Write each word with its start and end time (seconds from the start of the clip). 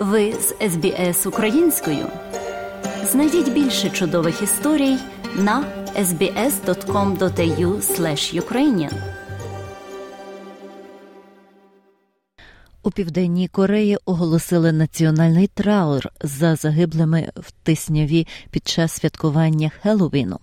Ви 0.00 0.32
з 0.32 0.54
СБС 0.70 1.26
українською. 1.26 2.06
Знайдіть 3.04 3.52
більше 3.52 3.90
чудових 3.90 4.42
історій 4.42 4.96
на 5.36 5.64
sbs.com.au 5.96 7.80
ukrainian 8.40 8.92
У 12.82 12.90
південній 12.90 13.48
Кореї 13.48 13.98
оголосили 14.04 14.72
національний 14.72 15.46
траур 15.46 16.08
за 16.20 16.56
загиблими 16.56 17.30
в 17.36 17.50
тисняві 17.50 18.26
під 18.50 18.68
час 18.68 18.92
святкування 18.92 19.70
Хеллоуіну. 19.82 20.38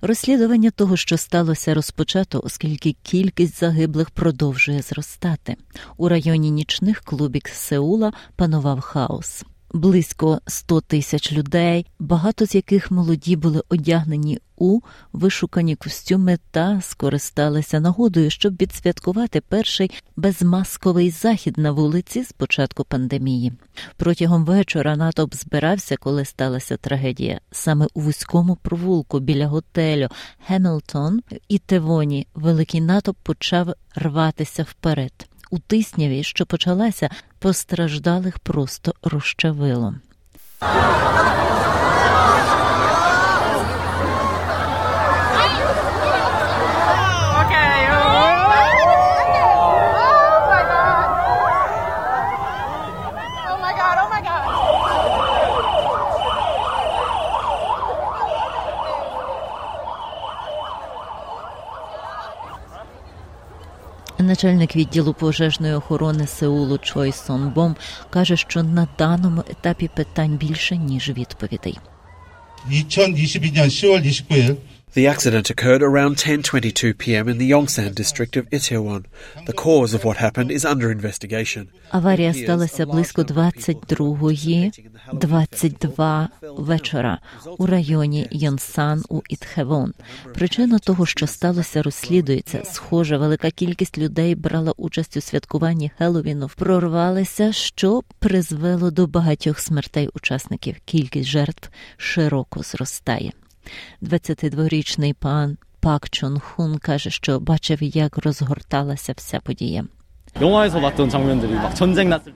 Розслідування 0.00 0.70
того, 0.70 0.96
що 0.96 1.16
сталося, 1.16 1.74
розпочато, 1.74 2.40
оскільки 2.44 2.96
кількість 3.02 3.60
загиблих 3.60 4.10
продовжує 4.10 4.82
зростати. 4.82 5.56
У 5.96 6.08
районі 6.08 6.50
нічних 6.50 7.00
клубів 7.00 7.42
Сеула 7.46 8.12
панував 8.36 8.80
хаос 8.80 9.44
близько 9.72 10.40
100 10.46 10.80
тисяч 10.80 11.32
людей, 11.32 11.86
багато 11.98 12.46
з 12.46 12.54
яких 12.54 12.90
молоді 12.90 13.36
були 13.36 13.62
одягнені 13.68 14.38
у 14.56 14.80
вишукані 15.12 15.76
костюми 15.76 16.38
та 16.50 16.80
скористалися 16.80 17.80
нагодою, 17.80 18.30
щоб 18.30 18.54
відсвяткувати 18.54 19.40
перший 19.40 19.90
безмасковий 20.16 21.10
захід 21.10 21.58
на 21.58 21.72
вулиці 21.72 22.22
з 22.22 22.32
початку 22.32 22.84
пандемії. 22.84 23.52
Протягом 23.96 24.44
вечора 24.44 24.96
натовп 24.96 25.34
збирався, 25.34 25.96
коли 25.96 26.24
сталася 26.24 26.76
трагедія. 26.76 27.40
Саме 27.52 27.86
у 27.94 28.00
вузькому 28.00 28.56
провулку 28.56 29.20
біля 29.20 29.46
готелю 29.46 30.08
Хемілтон 30.46 31.20
і 31.48 31.58
Тевоні 31.58 32.26
великий 32.34 32.80
натовп 32.80 33.18
почав 33.22 33.74
рватися 33.94 34.62
вперед 34.62 35.28
у 35.50 35.58
тисняві, 35.58 36.24
що 36.24 36.46
почалася, 36.46 37.10
постраждалих 37.38 38.38
просто 38.38 38.94
розчавило. 39.02 39.94
Начальник 64.27 64.75
відділу 64.75 65.13
пожежної 65.13 65.73
охорони 65.73 66.27
Сеулу 66.27 66.77
Чой 66.77 67.11
Сон 67.11 67.49
Бом 67.49 67.75
каже, 68.09 68.37
що 68.37 68.63
на 68.63 68.87
даному 68.97 69.43
етапі 69.49 69.89
питань 69.95 70.37
більше 70.37 70.77
ніж 70.77 71.09
відповідей. 71.09 71.77
2022년 72.69 73.69
10월 73.69 74.01
29일 74.01 74.55
The 74.94 75.06
accident 75.06 75.50
occurred 75.50 75.82
around 75.82 76.16
10:22 76.16 76.96
p.m. 76.96 77.28
in 77.28 77.36
the 77.38 77.50
Yongsan 77.50 77.94
district 77.94 78.36
of 78.36 78.48
Itaewon. 78.50 79.04
The 79.46 79.52
cause 79.52 79.92
of 79.92 80.02
what 80.02 80.16
happened 80.16 80.50
is 80.50 80.64
under 80.64 80.90
investigation. 80.90 81.66
Аварія 81.90 82.34
сталася 82.34 82.86
близько 82.86 83.22
22-ї 83.22 84.72
22 85.12 86.28
вечора 86.42 87.18
у 87.58 87.66
районі 87.66 88.28
Йонсан 88.30 89.04
у 89.08 89.20
Ітхевон. 89.28 89.94
Причина 90.34 90.78
того, 90.78 91.06
що 91.06 91.26
сталося, 91.26 91.82
розслідується. 91.82 92.62
Схоже, 92.64 93.16
велика 93.16 93.50
кількість 93.50 93.98
людей 93.98 94.34
брала 94.34 94.72
участь 94.76 95.16
у 95.16 95.20
святкуванні 95.20 95.90
Хеллоуіну, 95.98 96.50
прорвалися, 96.56 97.52
що 97.52 98.02
призвело 98.18 98.90
до 98.90 99.06
багатьох 99.06 99.58
смертей 99.58 100.08
учасників. 100.14 100.76
Кількість 100.84 101.28
жертв 101.28 101.70
широко 101.96 102.62
зростає. 102.62 103.32
22-річний 104.02 105.14
пан 105.14 105.56
Пак 105.80 106.10
Чон 106.10 106.38
Хун 106.38 106.78
каже, 106.78 107.10
що 107.10 107.40
бачив, 107.40 107.82
як 107.82 108.18
розгорталася 108.18 109.14
вся 109.16 109.40
подія. 109.40 109.84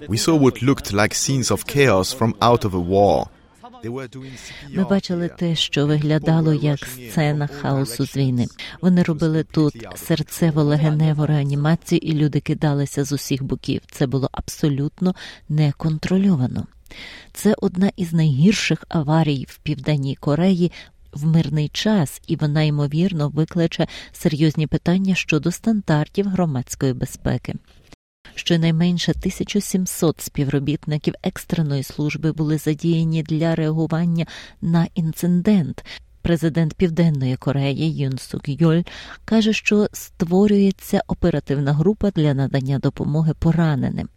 We 0.09 0.19
saw 0.27 0.39
what 0.45 0.63
looked 0.69 0.89
like 1.01 1.15
scenes 1.15 1.49
of 1.55 1.61
chaos 1.75 2.09
from 2.19 2.33
out 2.49 2.63
of 2.65 2.73
a 2.73 2.89
war. 2.89 3.27
Ми 4.71 4.85
бачили 4.85 5.29
те, 5.39 5.55
що 5.55 5.87
виглядало 5.87 6.53
як 6.53 6.79
сцена 6.79 7.47
хаосу 7.47 8.07
з 8.07 8.17
війни. 8.17 8.47
Вони 8.81 9.03
робили 9.03 9.45
тут 9.45 9.87
серцево-легеневу 9.97 11.27
реанімацію, 11.27 11.99
і 12.03 12.13
люди 12.13 12.41
кидалися 12.41 13.05
з 13.05 13.13
усіх 13.13 13.43
боків. 13.43 13.81
Це 13.91 14.07
було 14.07 14.29
абсолютно 14.33 15.15
неконтрольовано. 15.49 16.67
Це 17.33 17.55
одна 17.63 17.91
із 17.97 18.13
найгірших 18.13 18.85
аварій 18.89 19.47
в 19.49 19.59
південній 19.59 20.17
Кореї 20.17 20.73
в 21.13 21.27
мирний 21.27 21.69
час, 21.69 22.21
і 22.27 22.37
вона 22.37 22.63
ймовірно 22.63 23.29
викличе 23.29 23.87
серйозні 24.13 24.67
питання 24.67 25.15
щодо 25.15 25.51
стандартів 25.51 26.29
громадської 26.29 26.93
безпеки. 26.93 27.55
Щонайменше 28.35 29.11
1700 29.13 30.21
співробітників 30.21 31.15
екстреної 31.23 31.83
служби 31.83 32.33
були 32.33 32.59
задіяні 32.59 33.23
для 33.23 33.55
реагування 33.55 34.27
на 34.61 34.87
інцидент. 34.95 35.85
Президент 36.23 36.75
Південної 36.75 37.37
Кореї 37.37 37.97
Юн 37.97 38.19
Сук 38.19 38.49
Йоль 38.49 38.83
каже, 39.25 39.53
що 39.53 39.89
створюється 39.93 41.03
оперативна 41.07 41.73
група 41.73 42.11
для 42.11 42.35
надання 42.35 42.79
допомоги 42.79 43.35
пораненим. 43.39 44.09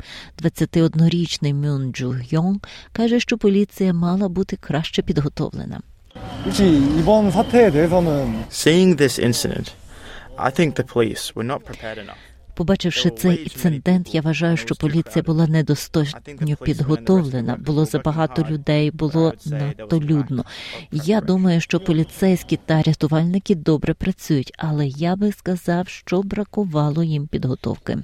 21-річний 0.44 1.53
Мюн 1.53 1.94
Джу 1.94 2.16
Йонг 2.29 2.59
каже, 2.91 3.19
що 3.19 3.38
поліція 3.38 3.94
мала 3.94 4.29
бути 4.29 4.55
краще 4.55 5.01
підготовлена. 5.01 5.81
이번 6.98 7.31
사태에 7.31 7.71
대해서는 7.71 8.44
Seeing 8.50 8.97
this 8.97 9.19
incident, 9.19 9.75
I 10.37 10.50
think 10.50 10.75
the 10.75 10.84
police 10.84 11.34
were 11.34 11.44
not 11.44 11.65
prepared 11.65 11.98
enough. 11.98 12.19
Побачивши 12.54 13.10
цей 13.10 13.43
інцидент, 13.43 14.15
я 14.15 14.21
вважаю, 14.21 14.56
що 14.56 14.75
поліція 14.75 15.22
була 15.22 15.47
недостатньо 15.47 16.56
підготовлена. 16.56 17.56
Було 17.56 17.84
забагато 17.84 18.47
людей, 18.50 18.91
було 18.91 19.34
надто 19.47 20.00
людно. 20.00 20.44
Я 20.93 21.21
думаю, 21.21 21.60
що 21.60 21.81
поліцейські 21.81 22.56
та 22.66 22.82
рятувальники 22.82 23.54
добре 23.54 23.94
працюють, 23.94 24.53
але 24.59 24.87
я 24.87 25.16
би 25.16 25.32
сказав, 25.32 25.88
що 25.88 26.22
бракувало 26.22 27.03
їм 27.03 27.26
підготовки. 27.26 27.98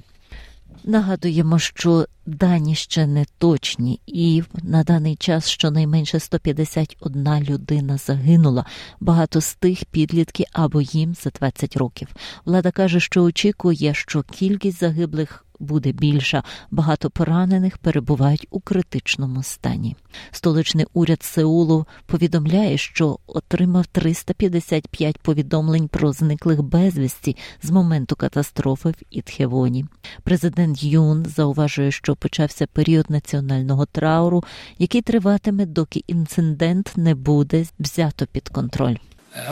Нагадуємо, 0.84 1.58
що 1.58 2.06
дані 2.26 2.74
ще 2.74 3.06
не 3.06 3.26
точні, 3.38 4.00
і 4.06 4.42
на 4.62 4.84
даний 4.84 5.16
час 5.16 5.48
щонайменше 5.48 6.20
151 6.20 7.44
людина 7.44 7.96
загинула. 7.96 8.64
Багато 9.00 9.40
з 9.40 9.54
тих 9.54 9.84
підлітки 9.84 10.44
або 10.52 10.80
їм 10.80 11.14
за 11.14 11.30
20 11.30 11.76
років. 11.76 12.08
Влада 12.44 12.70
каже, 12.70 13.00
що 13.00 13.22
очікує, 13.22 13.94
що 13.94 14.22
кількість 14.22 14.80
загиблих 14.80 15.44
буде 15.61 15.91
більша. 15.91 16.43
Багато 16.71 17.09
поранених 17.09 17.77
перебувають 17.77 18.47
у 18.49 18.59
критичному 18.59 19.43
стані. 19.43 19.95
Столичний 20.31 20.85
уряд 20.93 21.23
Сеулу 21.23 21.85
повідомляє, 22.05 22.77
що 22.77 23.19
отримав 23.27 23.85
355 23.85 25.17
повідомлень 25.17 25.87
про 25.87 26.11
зниклих 26.11 26.61
безвісті 26.61 27.37
з 27.63 27.71
моменту 27.71 28.15
катастрофи 28.15 28.89
в 28.89 29.01
Ітхевоні. 29.09 29.85
Президент 30.23 30.83
Юн 30.83 31.25
зауважує, 31.25 31.91
що 31.91 32.15
почався 32.15 32.67
період 32.67 33.09
національного 33.09 33.85
трауру, 33.85 34.43
який 34.77 35.01
триватиме, 35.01 35.65
доки 35.65 36.03
інцидент 36.07 36.93
не 36.95 37.15
буде 37.15 37.65
взято 37.79 38.25
під 38.31 38.49
контроль. 38.49 38.95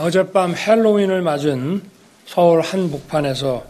어젯밤 0.00 0.54
헬로윈을 0.54 1.22
맞은 1.22 1.80
서울 2.26 2.60
한복판에서 2.60 3.69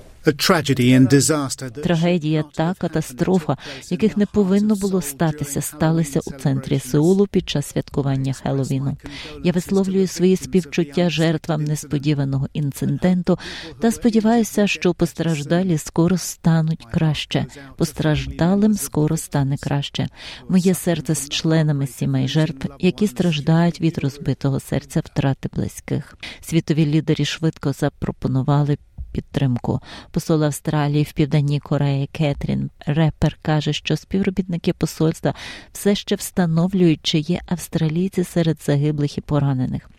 Трагедія 1.83 2.43
та 2.43 2.73
катастрофа, 2.73 3.57
яких 3.89 4.17
не 4.17 4.25
повинно 4.25 4.75
було 4.75 5.01
статися, 5.01 5.61
сталися 5.61 6.19
у 6.25 6.31
центрі 6.31 6.79
Сеулу 6.79 7.27
під 7.27 7.49
час 7.49 7.65
святкування 7.65 8.33
Хеллоуіну. 8.33 8.97
Я 9.43 9.51
висловлюю 9.51 10.07
свої 10.07 10.35
співчуття 10.35 11.09
жертвам 11.09 11.63
несподіваного 11.63 12.47
інциденту 12.53 13.39
та 13.79 13.91
сподіваюся, 13.91 14.67
що 14.67 14.93
постраждалі 14.93 15.77
скоро 15.77 16.17
стануть 16.17 16.85
краще. 16.91 17.45
Постраждалим 17.77 18.73
скоро 18.73 19.17
стане 19.17 19.57
краще. 19.57 20.07
Моє 20.49 20.73
серце 20.73 21.15
з 21.15 21.29
членами 21.29 21.87
сімей 21.87 22.27
жертв, 22.27 22.69
які 22.79 23.07
страждають 23.07 23.81
від 23.81 23.97
розбитого 23.97 24.59
серця 24.59 24.99
втрати 24.99 25.49
близьких. 25.53 26.17
Світові 26.41 26.85
лідери 26.85 27.25
швидко 27.25 27.73
запропонували 27.73 28.77
підтримку. 29.11 29.79
Посол 30.11 30.43
Австралії 30.43 31.03
в 31.03 31.13
Південній 31.13 31.59
Кореї 31.59 32.07
Кетрін 32.11 32.69
Репер 32.85 33.37
каже, 33.41 33.73
що 33.73 33.97
співробітники 33.97 34.73
посольства 34.73 35.33
все 35.71 35.95
ще 35.95 36.15
встановлюють, 36.15 36.99
чи 37.03 37.19
є 37.19 37.41
австралійці 37.45 38.23
серед 38.23 38.61
загиблих 38.61 39.17
і 39.17 39.21
поранених. 39.21 39.89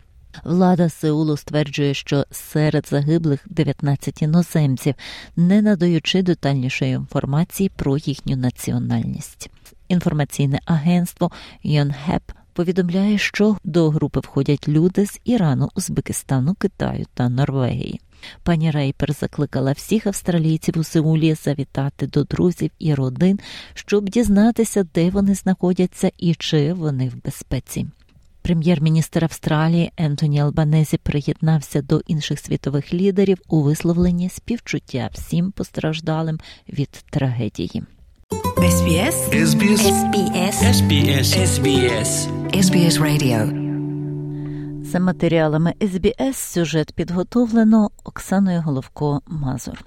Влада 0.43 0.89
Сеулу 0.89 1.37
стверджує, 1.37 1.93
що 1.93 2.25
серед 2.31 2.87
загиблих 2.89 3.45
19 3.49 4.21
іноземців, 4.21 4.95
не 5.35 5.61
надаючи 5.61 6.21
детальнішої 6.21 6.91
інформації 6.93 7.71
про 7.75 7.97
їхню 7.97 8.35
національність. 8.35 9.49
Інформаційне 9.87 10.59
агентство 10.65 11.31
Йонхеп 11.63 12.23
повідомляє, 12.53 13.17
що 13.17 13.57
до 13.63 13.89
групи 13.89 14.19
входять 14.19 14.67
люди 14.67 15.05
з 15.05 15.19
Ірану, 15.25 15.69
Узбекистану, 15.75 16.55
Китаю 16.55 17.05
та 17.13 17.29
Норвегії. 17.29 18.01
Пані 18.43 18.71
Рейпер 18.71 19.13
закликала 19.13 19.71
всіх 19.71 20.07
австралійців 20.07 20.77
у 20.77 20.83
Сеулі 20.83 21.33
завітати 21.33 22.07
до 22.07 22.23
друзів 22.23 22.71
і 22.79 22.93
родин, 22.93 23.39
щоб 23.73 24.09
дізнатися, 24.09 24.87
де 24.95 25.09
вони 25.09 25.35
знаходяться 25.35 26.11
і 26.17 26.35
чи 26.35 26.73
вони 26.73 27.09
в 27.09 27.23
безпеці. 27.23 27.85
Прем'єр-міністр 28.41 29.23
Австралії 29.23 29.91
Ентоні 29.97 30.39
Албанезі 30.39 30.97
приєднався 30.97 31.81
до 31.81 32.01
інших 32.07 32.39
світових 32.39 32.93
лідерів 32.93 33.37
у 33.47 33.61
висловленні 33.61 34.29
співчуття 34.29 35.09
всім 35.13 35.51
постраждалим 35.51 36.39
від 36.69 36.89
трагедії. 36.89 37.83
SBS 38.57 39.15
SBS 39.49 39.81
SBS 39.97 40.55
SBS 40.75 41.27
SBS 41.51 42.09
SBS 42.63 42.95
Radio 42.99 43.62
За 44.93 44.99
матеріалами 44.99 45.73
СБС 45.81 46.37
сюжет 46.37 46.91
підготовлено 46.91 47.89
Оксаною 48.03 48.61
Головко 48.61 49.21
Мазур. 49.27 49.83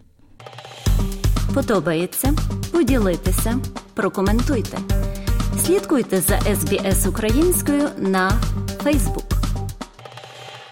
Подобається? 1.55 2.35
Поділитися, 2.73 3.58
прокоментуйте. 3.94 4.79
Слідкуйте 5.64 6.20
за 6.20 6.41
СБС 6.41 7.06
українською 7.06 7.88
на 7.99 8.31
Фейсбук. 8.82 9.25